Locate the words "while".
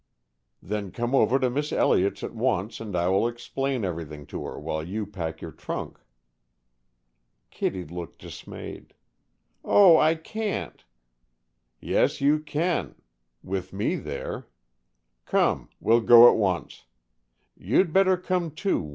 4.59-4.83